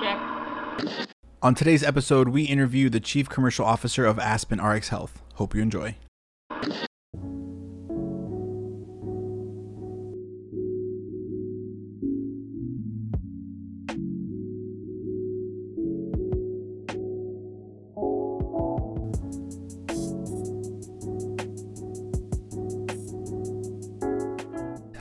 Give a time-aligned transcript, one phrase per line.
[0.00, 1.06] check.
[1.42, 5.22] On today's episode, we interview the Chief Commercial Officer of Aspen RX Health.
[5.34, 5.96] Hope you enjoy.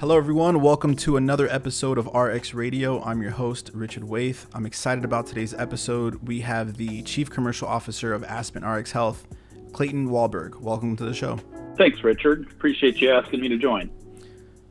[0.05, 0.61] Hello, everyone.
[0.61, 3.01] Welcome to another episode of RX Radio.
[3.01, 4.45] I'm your host, Richard Waith.
[4.53, 6.27] I'm excited about today's episode.
[6.27, 9.25] We have the Chief Commercial Officer of Aspen RX Health,
[9.73, 10.61] Clayton Wahlberg.
[10.61, 11.39] Welcome to the show.
[11.75, 12.45] Thanks, Richard.
[12.51, 13.89] Appreciate you asking me to join.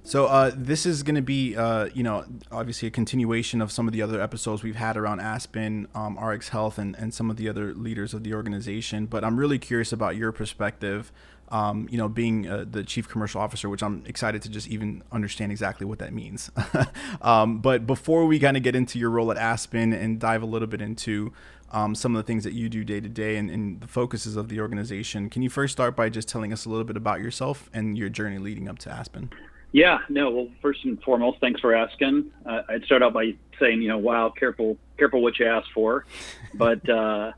[0.04, 3.88] So, uh, this is going to be, uh, you know, obviously a continuation of some
[3.88, 7.38] of the other episodes we've had around Aspen, um, RX Health, and, and some of
[7.38, 9.06] the other leaders of the organization.
[9.06, 11.10] But I'm really curious about your perspective
[11.50, 15.02] um, you know, being uh, the chief commercial officer, which I'm excited to just even
[15.12, 16.50] understand exactly what that means.
[17.22, 20.46] um, but before we kind of get into your role at Aspen and dive a
[20.46, 21.32] little bit into
[21.70, 24.36] um, some of the things that you do day to day and, and, the focuses
[24.36, 27.20] of the organization, can you first start by just telling us a little bit about
[27.20, 29.32] yourself and your journey leading up to Aspen?
[29.72, 30.30] Yeah, no.
[30.30, 32.30] Well, first and foremost, thanks for asking.
[32.46, 36.06] Uh, I'd start out by saying, you know, wow, careful, careful what you ask for,
[36.54, 36.88] but.
[36.88, 37.32] Uh,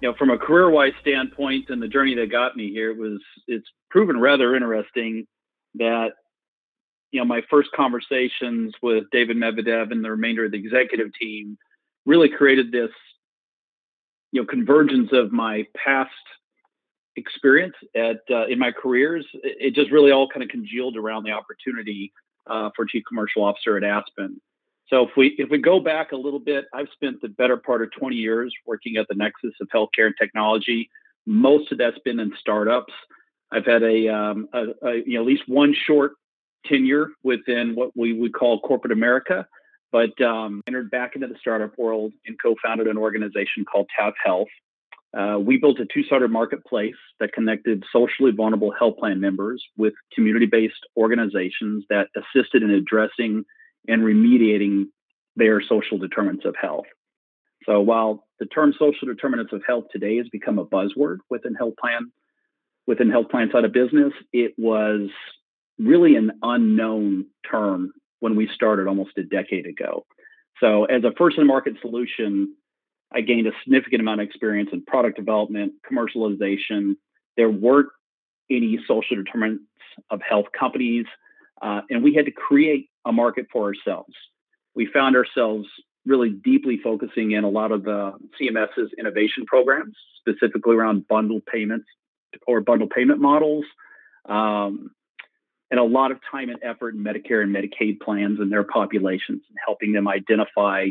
[0.00, 3.20] you know, from a career-wise standpoint and the journey that got me here, it was
[3.46, 5.26] it's proven rather interesting
[5.74, 6.12] that
[7.10, 11.58] you know my first conversations with David Medvedev and the remainder of the executive team
[12.06, 12.90] really created this
[14.32, 16.10] you know convergence of my past
[17.16, 19.26] experience at uh, in my careers.
[19.42, 22.12] It just really all kind of congealed around the opportunity
[22.46, 24.40] uh, for chief commercial officer at Aspen.
[24.90, 27.82] So if we if we go back a little bit, I've spent the better part
[27.82, 30.90] of 20 years working at the nexus of healthcare and technology.
[31.26, 32.92] Most of that's been in startups.
[33.50, 36.12] I've had a, um, a, a you know at least one short
[36.66, 39.46] tenure within what we would call corporate America,
[39.92, 44.48] but um, entered back into the startup world and co-founded an organization called TAV Health.
[45.16, 50.86] Uh, we built a two-sided marketplace that connected socially vulnerable health plan members with community-based
[50.98, 53.44] organizations that assisted in addressing
[53.88, 54.86] and remediating
[55.36, 56.86] their social determinants of health.
[57.64, 61.74] So while the term social determinants of health today has become a buzzword within health
[61.80, 62.12] plan,
[62.86, 65.10] within health plans out of business, it was
[65.78, 70.06] really an unknown term when we started almost a decade ago.
[70.60, 72.54] So as a first in market solution,
[73.12, 76.96] I gained a significant amount of experience in product development, commercialization.
[77.36, 77.88] There weren't
[78.50, 79.64] any social determinants
[80.10, 81.06] of health companies,
[81.62, 84.14] uh, and we had to create a market for ourselves.
[84.76, 85.66] We found ourselves
[86.06, 91.86] really deeply focusing in a lot of the CMS's innovation programs, specifically around bundle payments
[92.46, 93.64] or bundle payment models,
[94.28, 94.90] um,
[95.70, 99.42] and a lot of time and effort in Medicare and Medicaid plans and their populations,
[99.48, 100.88] and helping them identify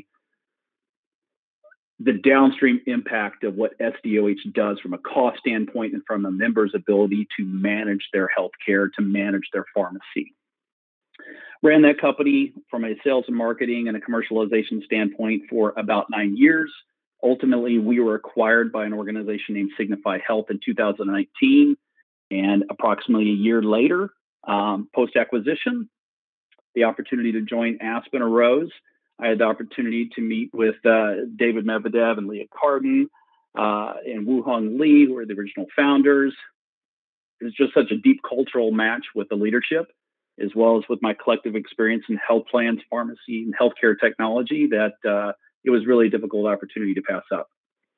[1.99, 6.73] the downstream impact of what SDOH does from a cost standpoint and from a member's
[6.75, 10.35] ability to manage their health care, to manage their pharmacy
[11.63, 16.35] ran that company from a sales and marketing and a commercialization standpoint for about nine
[16.37, 16.71] years.
[17.23, 21.75] Ultimately, we were acquired by an organization named Signify Health in 2019.
[22.29, 24.09] And approximately a year later,
[24.47, 25.89] um, post acquisition,
[26.75, 28.69] the opportunity to join Aspen arose.
[29.19, 33.07] I had the opportunity to meet with uh, David Medvedev and Leah Cardin
[33.57, 36.35] uh, and Wu Hung Lee, who are the original founders.
[37.41, 39.91] It was just such a deep cultural match with the leadership
[40.43, 44.93] as well as with my collective experience in health plans, pharmacy, and healthcare technology, that
[45.09, 45.33] uh,
[45.63, 47.49] it was really a difficult opportunity to pass up.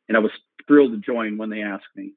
[0.07, 0.31] And I was
[0.67, 2.13] thrilled to join when they asked me.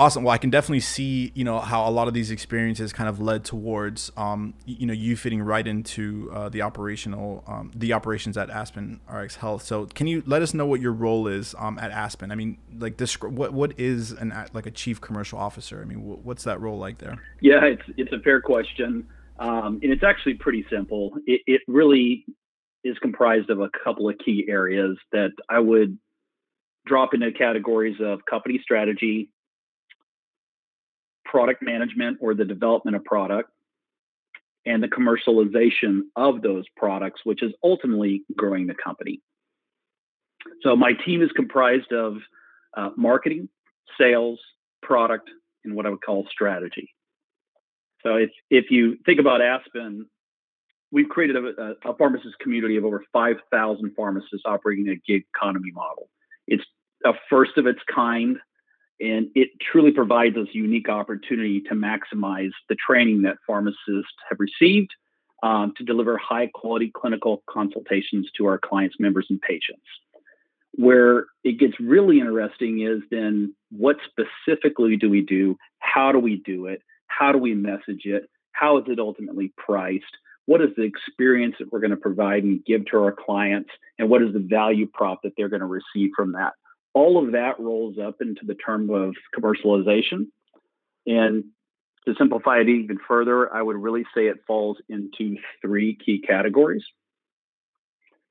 [0.00, 0.24] Awesome.
[0.24, 3.20] Well, I can definitely see, you know, how a lot of these experiences kind of
[3.20, 8.38] led towards, um, you know, you fitting right into uh, the operational, um, the operations
[8.38, 9.62] at Aspen RX Health.
[9.62, 12.32] So, can you let us know what your role is um, at Aspen?
[12.32, 15.82] I mean, like this, what what is an like a chief commercial officer?
[15.82, 17.22] I mean, what's that role like there?
[17.42, 19.06] Yeah, it's it's a fair question.
[19.40, 21.14] Um, and it's actually pretty simple.
[21.26, 22.26] It, it really
[22.84, 25.98] is comprised of a couple of key areas that I would
[26.86, 29.30] drop into categories of company strategy,
[31.24, 33.50] product management or the development of product,
[34.66, 39.20] and the commercialization of those products, which is ultimately growing the company.
[40.62, 42.16] So my team is comprised of
[42.76, 43.48] uh, marketing,
[43.98, 44.38] sales,
[44.82, 45.30] product,
[45.64, 46.94] and what I would call strategy.
[48.02, 50.06] So if if you think about Aspen,
[50.90, 56.08] we've created a, a pharmacist community of over 5,000 pharmacists operating a gig economy model.
[56.46, 56.64] It's
[57.04, 58.38] a first of its kind,
[59.00, 64.38] and it truly provides us a unique opportunity to maximize the training that pharmacists have
[64.38, 64.90] received
[65.42, 69.86] um, to deliver high quality clinical consultations to our clients, members, and patients.
[70.72, 75.56] Where it gets really interesting is then what specifically do we do?
[75.78, 76.82] How do we do it?
[77.10, 78.30] How do we message it?
[78.52, 80.16] How is it ultimately priced?
[80.46, 83.70] What is the experience that we're going to provide and give to our clients?
[83.98, 86.52] And what is the value prop that they're going to receive from that?
[86.94, 90.28] All of that rolls up into the term of commercialization.
[91.06, 91.44] And
[92.06, 96.84] to simplify it even further, I would really say it falls into three key categories.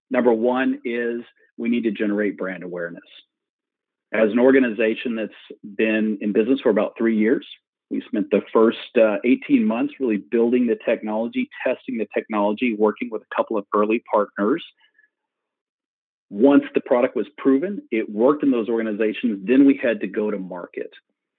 [0.10, 1.22] Number one is
[1.58, 3.04] we need to generate brand awareness.
[4.14, 7.46] As an organization that's been in business for about three years,
[7.90, 13.10] we spent the first uh, 18 months really building the technology, testing the technology, working
[13.12, 14.64] with a couple of early partners.
[16.30, 20.30] Once the product was proven, it worked in those organizations, then we had to go
[20.30, 20.92] to market.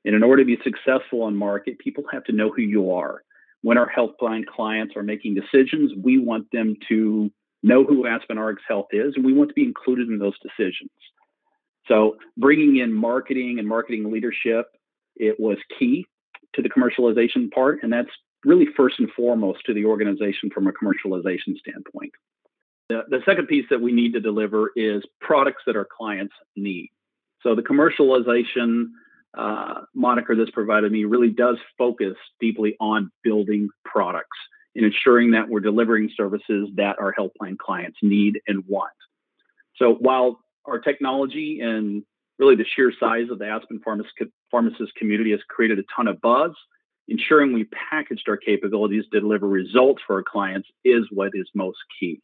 [0.05, 3.23] And in order to be successful on market, people have to know who you are.
[3.62, 7.31] When our health plan clients are making decisions, we want them to
[7.62, 10.91] know who Aspen RX Health is, and we want to be included in those decisions.
[11.87, 14.67] So, bringing in marketing and marketing leadership,
[15.17, 16.06] it was key
[16.55, 18.11] to the commercialization part, and that's
[18.44, 22.12] really first and foremost to the organization from a commercialization standpoint.
[22.88, 26.91] The, the second piece that we need to deliver is products that our clients need.
[27.43, 28.87] So, the commercialization
[29.37, 34.37] uh, moniker that's provided me really does focus deeply on building products
[34.75, 38.93] and ensuring that we're delivering services that our health plan clients need and want.
[39.76, 42.03] So while our technology and
[42.38, 44.14] really the sheer size of the Aspen pharmacist,
[44.50, 46.52] pharmacist community has created a ton of buzz,
[47.08, 51.79] ensuring we packaged our capabilities to deliver results for our clients is what is most
[51.99, 52.20] key.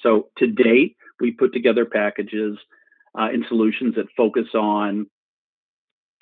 [0.00, 2.58] So to date, we put together packages
[3.18, 5.06] uh, and solutions that focus on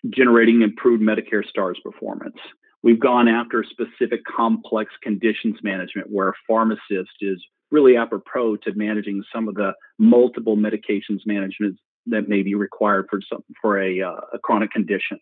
[0.09, 2.37] generating improved Medicare STARS performance.
[2.83, 9.23] We've gone after specific complex conditions management where a pharmacist is really apropos to managing
[9.33, 14.21] some of the multiple medications management that may be required for some, for a, uh,
[14.35, 15.19] a chronic condition.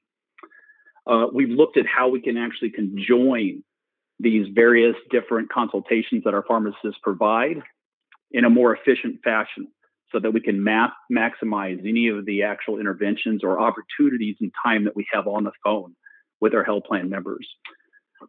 [1.06, 3.62] Uh, we've looked at how we can actually conjoin
[4.20, 7.62] these various different consultations that our pharmacists provide
[8.30, 9.68] in a more efficient fashion
[10.12, 14.84] so that we can map, maximize any of the actual interventions or opportunities and time
[14.84, 15.94] that we have on the phone
[16.40, 17.46] with our health plan members.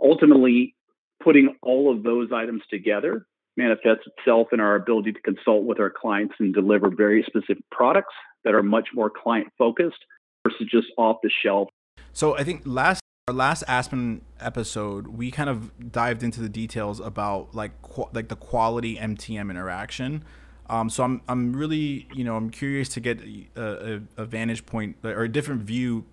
[0.01, 0.75] Ultimately,
[1.23, 3.25] putting all of those items together
[3.59, 8.13] manifests itself in our ability to consult with our clients and deliver very specific products
[8.43, 9.99] that are much more client focused
[10.47, 11.67] versus just off the shelf.
[12.13, 16.99] So I think last our last Aspen episode, we kind of dived into the details
[16.99, 20.23] about like qu- like the quality MTM interaction.
[20.67, 24.65] Um, so I'm I'm really you know I'm curious to get a, a, a, vantage
[24.65, 26.05] point or a different view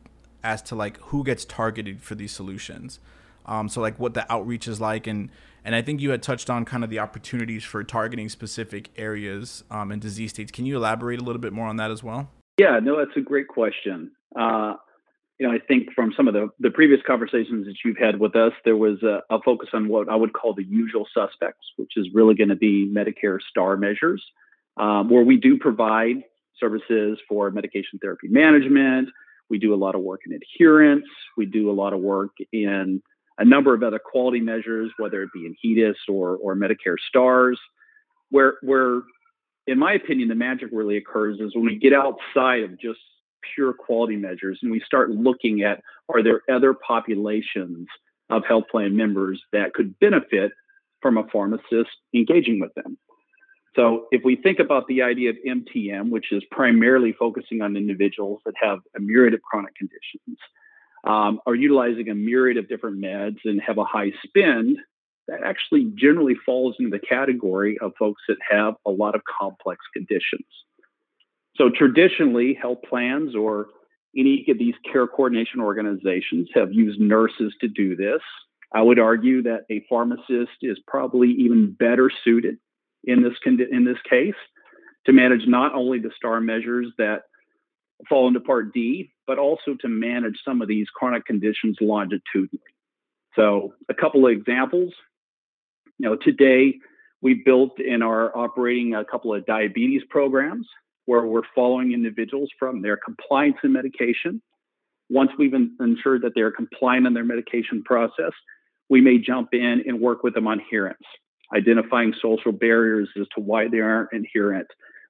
[0.43, 3.01] as to like who gets targeted for these solutions.
[3.47, 5.31] Um, so like what the outreach is like and
[5.67, 9.65] and I think you had touched on kind of the opportunities for targeting specific areas
[9.69, 10.53] um, and disease states.
[10.53, 12.31] Can you elaborate a little bit more on that as well?
[12.57, 14.13] Yeah, no, that's a great question.
[14.39, 14.75] Uh,
[15.41, 18.37] you know, I think from some of the, the previous conversations that you've had with
[18.37, 21.93] us, there was a, a focus on what I would call the usual suspects, which
[21.97, 24.25] is really going to be Medicare STAR measures
[24.77, 26.23] um, where we do provide
[26.61, 29.09] services for medication therapy management.
[29.51, 31.07] We do a lot of work in adherence.
[31.37, 33.03] We do a lot of work in
[33.39, 37.61] a number of other quality measures, whether it be in HEDIS or, or Medicare STARS,
[38.31, 39.03] where, where,
[39.67, 43.01] in my opinion, the magic really occurs is when we get outside of just
[43.55, 45.81] pure quality measures and we start looking at
[46.13, 47.87] are there other populations
[48.31, 50.53] of health plan members that could benefit
[51.01, 52.99] from a pharmacist engaging with them.
[53.77, 58.41] So if we think about the idea of MTM, which is primarily focusing on individuals
[58.47, 60.39] that have a myriad of chronic conditions,
[61.07, 64.79] um, are utilizing a myriad of different meds and have a high spend,
[65.29, 69.81] that actually generally falls into the category of folks that have a lot of complex
[69.93, 70.47] conditions.
[71.57, 73.69] So traditionally, health plans or
[74.17, 78.21] any of these care coordination organizations have used nurses to do this.
[78.75, 82.59] I would argue that a pharmacist is probably even better suited
[83.05, 84.35] in this in this case
[85.07, 87.23] to manage not only the star measures that
[88.09, 92.61] fall into Part D, but also to manage some of these chronic conditions longitudinally.
[93.35, 94.93] So, a couple of examples.
[95.99, 96.79] You know, today
[97.23, 100.67] we built and are operating a couple of diabetes programs
[101.07, 104.43] where we're following individuals from their compliance and medication.
[105.09, 108.33] Once we've ensured that they're compliant in their medication process,
[108.89, 110.99] we may jump in and work with them on adherence
[111.55, 114.67] identifying social barriers as to why they aren't adherent.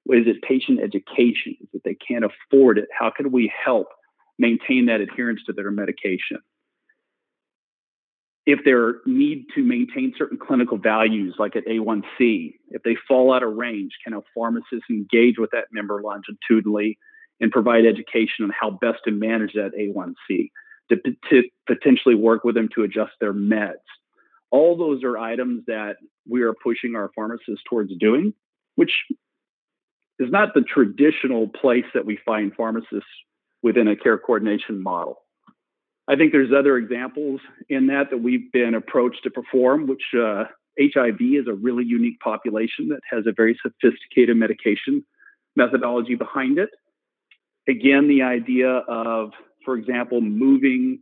[0.09, 1.57] Is it patient education?
[1.61, 2.89] Is it they can't afford it?
[2.97, 3.89] How can we help
[4.39, 6.39] maintain that adherence to their medication?
[8.47, 13.43] If they need to maintain certain clinical values, like at A1C, if they fall out
[13.43, 16.97] of range, can a pharmacist engage with that member longitudinally
[17.41, 20.51] and provide education on how best to manage that A1C,
[20.91, 20.97] to,
[21.31, 23.75] to potentially work with them to adjust their meds.
[24.53, 25.97] All those are items that
[26.29, 28.33] we are pushing our pharmacists towards doing,
[28.77, 28.93] which
[30.19, 33.09] is not the traditional place that we find pharmacists
[33.63, 35.19] within a care coordination model.
[36.09, 40.45] I think there's other examples in that that we've been approached to perform, which uh,
[40.81, 45.05] HIV is a really unique population that has a very sophisticated medication
[45.57, 46.71] methodology behind it.
[47.69, 49.33] Again, the idea of,
[49.65, 51.01] for example, moving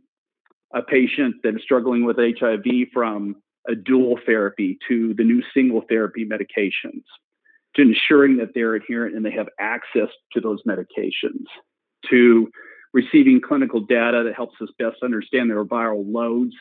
[0.73, 3.35] a patient that is struggling with HIV from
[3.67, 7.03] a dual therapy to the new single therapy medications,
[7.75, 11.45] to ensuring that they're adherent and they have access to those medications,
[12.09, 12.49] to
[12.93, 16.53] receiving clinical data that helps us best understand their viral loads.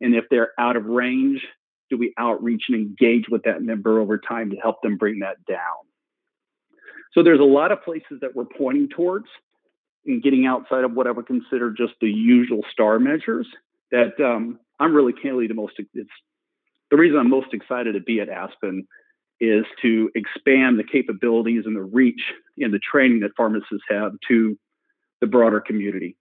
[0.00, 1.46] And if they're out of range,
[1.88, 5.36] do we outreach and engage with that member over time to help them bring that
[5.46, 5.58] down?
[7.12, 9.26] So there's a lot of places that we're pointing towards
[10.04, 13.46] in getting outside of what I would consider just the usual star measures
[13.90, 16.10] that um, I'm really candidly the most it's
[16.90, 18.86] the reason I'm most excited to be at Aspen
[19.40, 22.22] is to expand the capabilities and the reach
[22.58, 24.58] and the training that pharmacists have to
[25.20, 26.16] the broader community.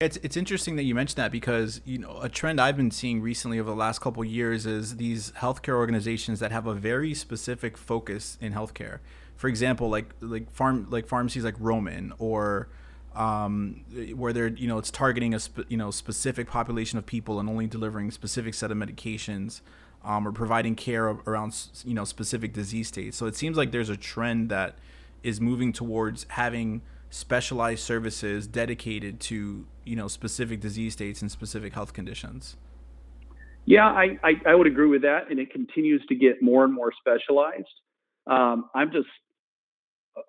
[0.00, 3.20] It's it's interesting that you mentioned that because you know a trend I've been seeing
[3.22, 7.78] recently over the last couple years is these healthcare organizations that have a very specific
[7.78, 8.98] focus in healthcare.
[9.36, 12.68] For example, like like farm like pharmacies like Roman or
[13.14, 13.84] um,
[14.16, 17.48] where they're you know it's targeting a spe- you know specific population of people and
[17.48, 19.60] only delivering specific set of medications
[20.04, 21.54] um, or providing care around
[21.84, 23.16] you know specific disease states.
[23.16, 24.76] So it seems like there's a trend that
[25.22, 31.74] is moving towards having specialized services dedicated to you know specific disease states and specific
[31.74, 32.56] health conditions.
[33.64, 36.74] Yeah, I, I, I would agree with that, and it continues to get more and
[36.74, 37.68] more specialized.
[38.26, 39.06] Um, I'm just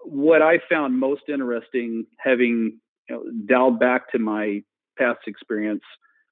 [0.04, 4.62] what I found most interesting, having you know, dialed back to my
[4.98, 5.82] past experience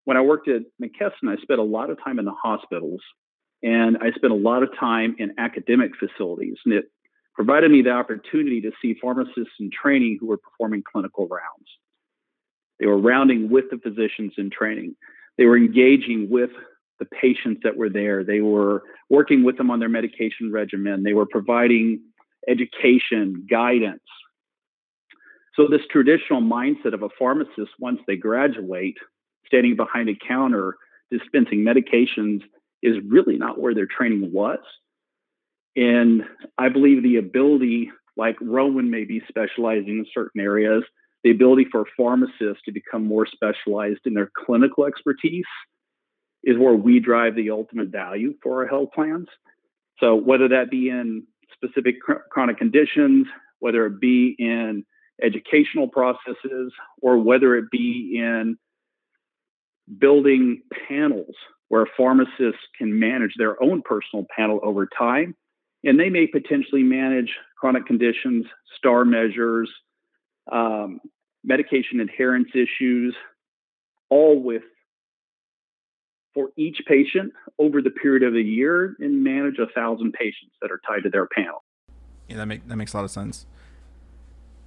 [0.06, 3.02] when I worked at McKesson, I spent a lot of time in the hospitals,
[3.64, 6.86] and I spent a lot of time in academic facilities, and it
[7.36, 11.68] provided me the opportunity to see pharmacists in training who were performing clinical rounds.
[12.80, 14.96] They were rounding with the physicians in training.
[15.38, 16.50] They were engaging with
[17.00, 18.24] the patients that were there.
[18.24, 21.04] They were working with them on their medication regimen.
[21.04, 22.02] They were providing
[22.48, 24.02] education, guidance.
[25.56, 28.98] So, this traditional mindset of a pharmacist, once they graduate,
[29.46, 30.76] standing behind a counter
[31.12, 32.42] dispensing medications,
[32.82, 34.60] is really not where their training was.
[35.76, 36.24] And
[36.58, 40.84] I believe the ability, like Roman may be specializing in certain areas,
[41.24, 45.46] the ability for pharmacists to become more specialized in their clinical expertise
[46.44, 49.28] is where we drive the ultimate value for our health plans.
[50.00, 51.98] So whether that be in specific
[52.32, 53.28] chronic conditions,
[53.60, 54.84] whether it be in
[55.22, 58.58] educational processes, or whether it be in
[60.00, 61.36] building panels
[61.72, 65.34] where pharmacists can manage their own personal panel over time
[65.86, 68.46] and they may potentially manage chronic conditions,
[68.78, 69.72] star measures,
[70.52, 71.00] um,
[71.46, 73.16] medication adherence issues,
[74.10, 74.64] all with
[76.34, 80.72] for each patient over the period of a year and manage a thousand patients that
[80.72, 81.64] are tied to their panel.
[82.28, 83.46] Yeah, that make that makes a lot of sense.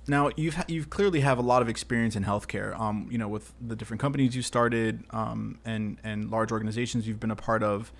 [0.06, 2.78] Now you've you've clearly have a lot of experience in healthcare.
[2.78, 7.20] Um, you know, with the different companies you started, um, and and large organizations you've
[7.20, 7.92] been a part of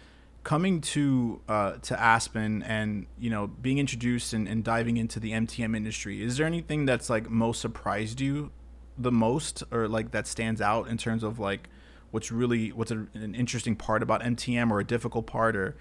[0.45, 5.33] coming to uh, to Aspen and you know being introduced and, and diving into the
[5.33, 8.53] MTM industry, is there anything that's like most surprised you
[8.97, 11.69] the most, or like that stands out in terms of like
[12.11, 15.77] what's really what's a, an interesting part about MTM or a difficult part, or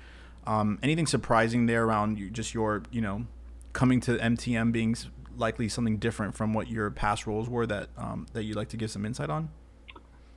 [0.47, 3.27] um, anything surprising there around you, just your you know
[3.73, 4.95] coming to MTM being
[5.37, 8.77] likely something different from what your past roles were that um, that you'd like to
[8.77, 9.49] give some insight on?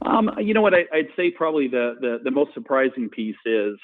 [0.04, 3.76] Um, you know what I, would say probably the, the, the most surprising piece is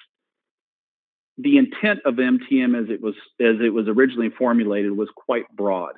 [1.38, 5.95] the intent of MTM as it was as it was originally formulated was quite broad.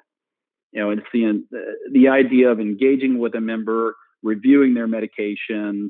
[0.73, 1.44] You know, it's the
[1.92, 5.88] the idea of engaging with a member, reviewing their medications,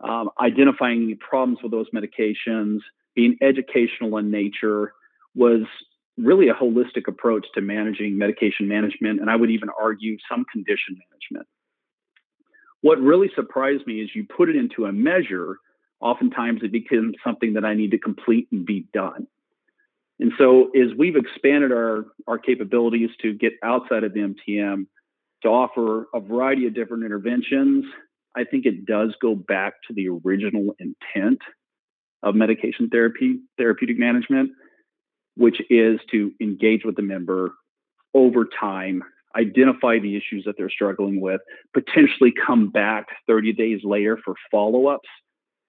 [0.00, 2.80] um, identifying problems with those medications,
[3.14, 4.92] being educational in nature
[5.34, 5.62] was
[6.16, 10.98] really a holistic approach to managing medication management, and I would even argue some condition
[11.10, 11.48] management.
[12.80, 15.58] What really surprised me is you put it into a measure
[16.00, 19.26] oftentimes it becomes something that I need to complete and be done.
[20.18, 24.86] And so, as we've expanded our, our capabilities to get outside of the MTM
[25.42, 27.84] to offer a variety of different interventions,
[28.34, 31.40] I think it does go back to the original intent
[32.22, 34.50] of medication therapy, therapeutic management,
[35.36, 37.52] which is to engage with the member
[38.14, 39.02] over time
[39.36, 41.40] identify the issues that they're struggling with,
[41.74, 45.08] potentially come back 30 days later for follow ups,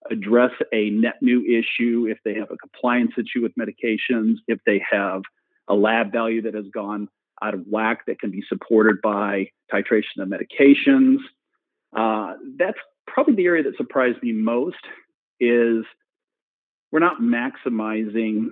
[0.10, 4.82] address a net new issue if they have a compliance issue with medications, if they
[4.90, 5.22] have
[5.68, 7.10] a lab value that has gone
[7.44, 11.18] out of whack that can be supported by titration of medications.
[11.96, 14.78] Uh, that's probably the area that surprised me most
[15.40, 15.84] is
[16.92, 18.48] we're not maximizing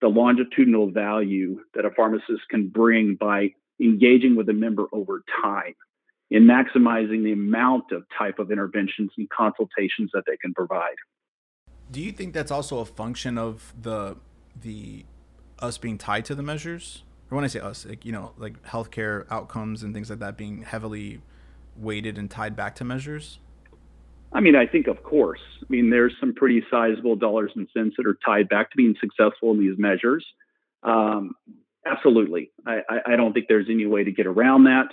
[0.00, 3.50] the longitudinal value that a pharmacist can bring by
[3.80, 5.74] engaging with a member over time
[6.30, 10.96] in maximizing the amount of type of interventions and consultations that they can provide.
[11.90, 14.16] Do you think that's also a function of the
[14.60, 15.06] the
[15.58, 17.02] us being tied to the measures?
[17.30, 20.36] Or when I say us, like you know, like healthcare outcomes and things like that
[20.36, 21.22] being heavily
[21.76, 23.38] weighted and tied back to measures?
[24.32, 25.40] I mean, I think of course.
[25.62, 28.94] I mean, there's some pretty sizable dollars and cents that are tied back to being
[29.00, 30.24] successful in these measures.
[30.82, 31.32] Um,
[31.86, 34.88] absolutely, I, I, don't think there's any way to get around that.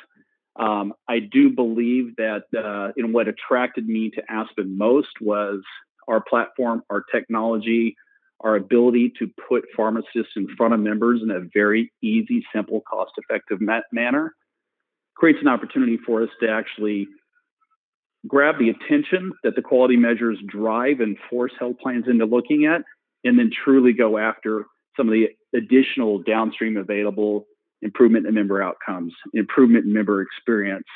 [0.56, 5.62] Um, I do believe that uh, in what attracted me to Aspen most was
[6.08, 7.96] our platform, our technology,
[8.39, 13.60] our ability to put pharmacists in front of members in a very easy, simple, cost-effective
[13.62, 14.34] ma- manner
[15.15, 17.08] creates an opportunity for us to actually
[18.27, 22.82] grab the attention that the quality measures drive and force health plans into looking at,
[23.24, 24.65] and then truly go after
[24.98, 25.27] some of the
[25.58, 27.46] additional downstream available
[27.82, 30.88] improvement in member outcomes, improvement in member experience,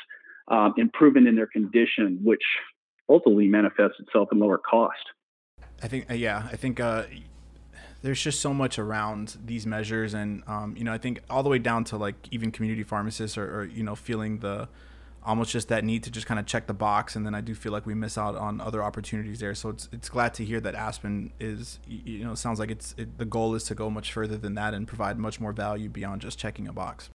[0.48, 2.42] um, improvement in their condition, which
[3.08, 5.10] ultimately manifests itself in lower cost.
[5.82, 7.04] I think, uh, yeah, I think uh,
[8.02, 11.48] there's just so much around these measures, and um, you know, I think all the
[11.48, 14.68] way down to like even community pharmacists or, or you know feeling the
[15.22, 17.54] almost just that need to just kind of check the box and then I do
[17.54, 19.54] feel like we miss out on other opportunities there.
[19.54, 23.18] So it's it's glad to hear that Aspen is you know sounds like it's it,
[23.18, 26.22] the goal is to go much further than that and provide much more value beyond
[26.22, 27.10] just checking a box.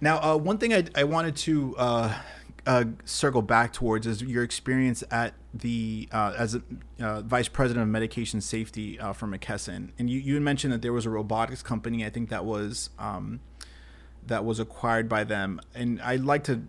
[0.00, 2.18] Now uh, one thing I, I wanted to uh,
[2.66, 6.62] uh, circle back towards is your experience at the uh, as a
[7.00, 9.90] uh, vice president of medication safety uh, for McKesson.
[9.98, 13.40] And you, you mentioned that there was a robotics company I think that was um,
[14.26, 15.60] that was acquired by them.
[15.74, 16.62] And I'd like to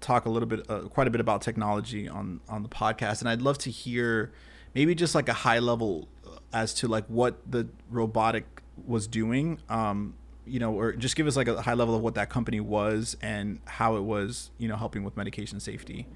[0.00, 3.28] talk a little bit, uh, quite a bit about technology on on the podcast, and
[3.28, 4.32] I'd love to hear
[4.74, 9.58] maybe just like a high level uh, as to like what the robotic was doing.
[9.68, 10.14] Um,
[10.46, 13.16] you know, or just give us like a high level of what that company was
[13.22, 16.08] and how it was, you know, helping with medication safety.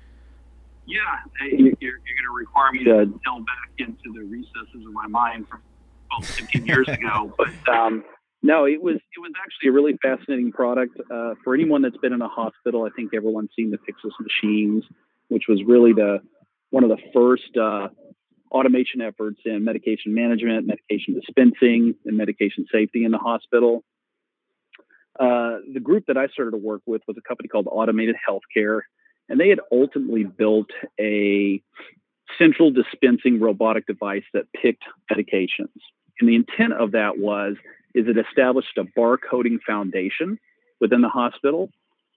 [0.86, 0.98] Yeah,
[1.40, 5.48] you're, you're going to require me to delve back into the recesses of my mind
[5.48, 5.62] from
[6.20, 8.04] 12, 15 years ago, but um,
[8.44, 12.12] no, it was it was actually a really fascinating product uh, for anyone that's been
[12.12, 12.84] in a hospital.
[12.84, 14.84] I think everyone's seen the Pyxis machines,
[15.28, 16.18] which was really the
[16.68, 17.88] one of the first uh,
[18.50, 23.82] automation efforts in medication management, medication dispensing, and medication safety in the hospital.
[25.18, 28.82] Uh, the group that I started to work with was a company called Automated Healthcare,
[29.30, 30.68] and they had ultimately built
[31.00, 31.62] a
[32.36, 35.80] central dispensing robotic device that picked medications.
[36.20, 37.56] And the intent of that was
[37.94, 40.38] is it established a barcoding foundation
[40.80, 41.70] within the hospital.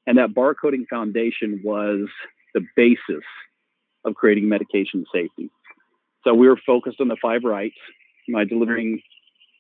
[0.06, 2.08] And that barcoding foundation was
[2.54, 3.24] the basis
[4.06, 5.50] of creating medication safety.
[6.24, 7.76] So we were focused on the five rights.
[8.28, 9.02] Am I delivering,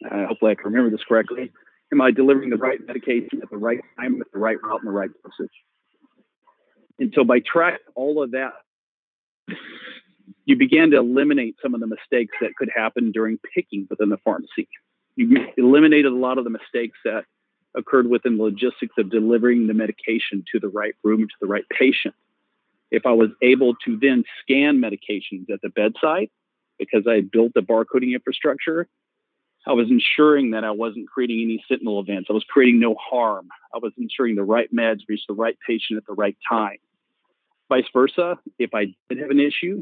[0.05, 1.51] uh, hopefully I can remember this correctly,
[1.93, 4.87] am I delivering the right medication at the right time, at the right route, and
[4.87, 5.51] the right dosage?
[6.99, 8.53] And so by tracking all of that,
[10.45, 14.17] you began to eliminate some of the mistakes that could happen during picking within the
[14.17, 14.67] pharmacy
[15.17, 17.25] you eliminated a lot of the mistakes that
[17.75, 21.65] occurred within the logistics of delivering the medication to the right room to the right
[21.69, 22.15] patient.
[22.91, 26.29] If I was able to then scan medications at the bedside
[26.79, 28.87] because I built the barcoding infrastructure,
[29.65, 32.27] I was ensuring that I wasn't creating any sentinel events.
[32.29, 33.49] I was creating no harm.
[33.73, 36.77] I was ensuring the right meds reached the right patient at the right time.
[37.67, 39.81] Vice versa, if I did have an issue,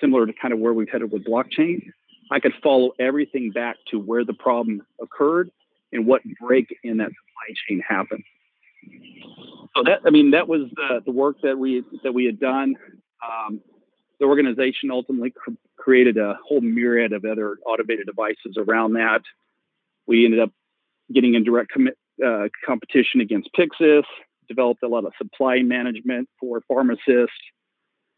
[0.00, 1.90] similar to kind of where we've headed with blockchain,
[2.30, 5.50] I could follow everything back to where the problem occurred
[5.92, 8.24] and what break in that supply chain happened.
[9.76, 12.76] So that I mean that was the, the work that we that we had done.
[13.26, 13.60] Um,
[14.20, 19.22] the organization ultimately cr- created a whole myriad of other automated devices around that.
[20.06, 20.50] We ended up
[21.12, 21.88] getting in direct com-
[22.24, 24.04] uh, competition against Pyxis,
[24.46, 27.34] Developed a lot of supply management for pharmacists,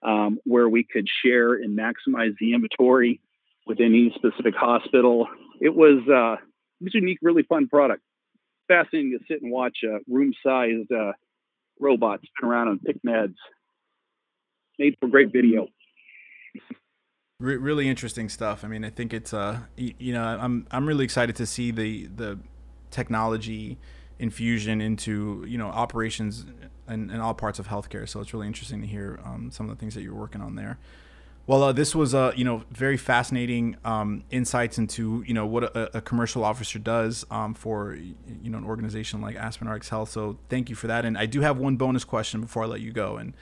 [0.02, 3.20] um, where we could share and maximize the inventory
[3.66, 5.28] within any specific hospital.
[5.60, 6.42] It was uh,
[6.80, 8.02] it was a unique, really fun product.
[8.68, 11.12] Fascinating to sit and watch a room-sized uh,
[11.78, 13.34] robot spin around and pick meds.
[14.78, 15.68] Made for great video.
[17.38, 18.64] Re- really interesting stuff.
[18.64, 22.06] I mean, I think it's uh, you know, I'm I'm really excited to see the
[22.06, 22.38] the
[22.90, 23.78] technology
[24.18, 26.46] infusion into you know operations
[26.88, 28.08] in all parts of healthcare.
[28.08, 30.54] So it's really interesting to hear um, some of the things that you're working on
[30.54, 30.78] there.
[31.48, 35.64] Well, uh, this was uh, you know very fascinating um, insights into you know what
[35.64, 40.10] a, a commercial officer does um, for you know an organization like Aspen RX Health.
[40.10, 41.04] So thank you for that.
[41.04, 43.16] And I do have one bonus question before I let you go.
[43.16, 43.32] And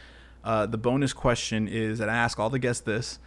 [0.44, 3.20] uh, the bonus question is that I ask all the guests this: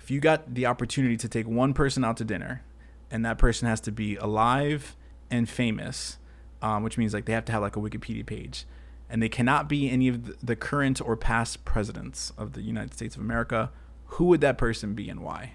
[0.00, 2.64] If you got the opportunity to take one person out to dinner,
[3.12, 4.96] and that person has to be alive
[5.30, 6.18] and famous,
[6.60, 8.66] um, which means like they have to have like a Wikipedia page,
[9.08, 13.14] and they cannot be any of the current or past presidents of the United States
[13.14, 13.70] of America
[14.08, 15.54] who would that person be and why?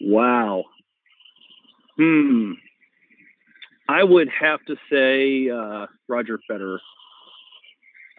[0.00, 0.64] Wow.
[1.96, 2.52] Hmm.
[3.88, 6.78] I would have to say uh, Roger Federer.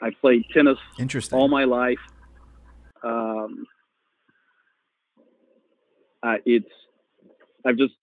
[0.01, 1.37] I played tennis Interesting.
[1.37, 1.99] all my life.
[3.03, 3.65] Um,
[6.23, 6.69] uh, it's
[7.65, 7.93] I've just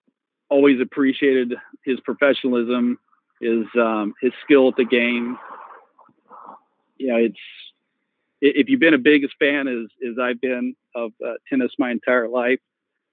[0.49, 1.55] always appreciated
[1.85, 2.99] his professionalism,
[3.41, 5.39] his um, his skill at the game.
[6.99, 7.37] Yeah, it's
[8.41, 12.29] if you've been a big fan as as I've been of uh, tennis my entire
[12.29, 12.61] life,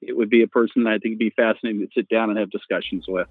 [0.01, 2.39] it would be a person that I think would be fascinating to sit down and
[2.39, 3.27] have discussions with.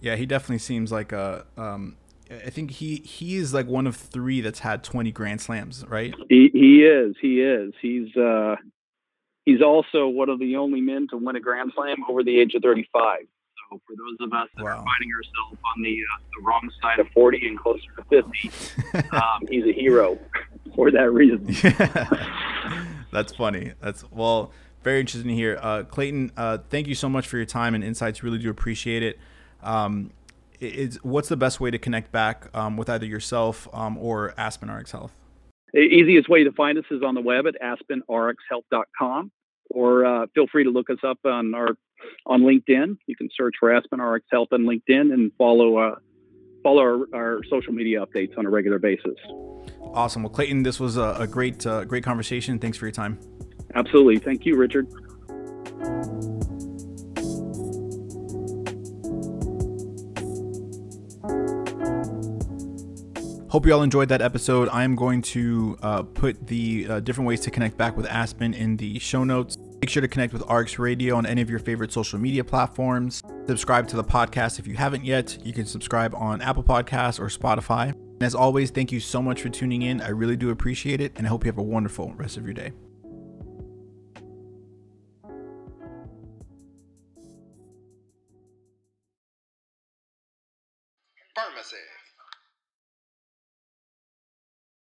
[0.00, 1.46] Yeah, he definitely seems like a.
[1.56, 1.96] Um,
[2.30, 6.14] I think he he is like one of three that's had 20 Grand Slams, right?
[6.28, 7.16] He he is.
[7.20, 7.72] He is.
[7.80, 8.56] He's uh
[9.46, 12.54] he's also one of the only men to win a Grand Slam over the age
[12.54, 13.20] of 35.
[13.70, 14.70] So for those of us that wow.
[14.70, 19.08] are finding ourselves on the uh, the wrong side of 40 and closer to 50,
[19.16, 20.18] um, he's a hero
[20.78, 21.44] for that reason.
[21.64, 22.84] Yeah.
[23.10, 23.72] That's funny.
[23.80, 25.58] That's well, very interesting to hear.
[25.60, 28.22] Uh, Clayton, uh, thank you so much for your time and insights.
[28.22, 29.18] Really do appreciate it.
[29.62, 30.10] Um,
[30.60, 34.70] is what's the best way to connect back um, with either yourself um, or Aspen
[34.70, 35.12] RX Health?
[35.72, 39.32] The easiest way to find us is on the web at aspenrxhealth.com,
[39.70, 41.70] or uh, feel free to look us up on our
[42.26, 42.98] on LinkedIn.
[43.06, 45.94] You can search for Aspen RX Health on LinkedIn and follow uh,
[46.62, 49.16] follow our, our, social media updates on a regular basis.
[49.94, 50.22] Awesome.
[50.22, 52.58] Well, Clayton, this was a, a great uh, great conversation.
[52.58, 53.18] Thanks for your time.
[53.74, 54.18] Absolutely.
[54.18, 54.86] Thank you, Richard.
[63.48, 64.68] Hope you all enjoyed that episode.
[64.68, 68.52] I am going to uh, put the uh, different ways to connect back with Aspen
[68.52, 69.56] in the show notes.
[69.80, 73.22] Make sure to connect with RX Radio on any of your favorite social media platforms.
[73.48, 75.38] Subscribe to the podcast if you haven't yet.
[75.42, 77.92] You can subscribe on Apple Podcasts or Spotify.
[77.92, 80.02] And as always, thank you so much for tuning in.
[80.02, 82.52] I really do appreciate it, and I hope you have a wonderful rest of your
[82.52, 82.72] day.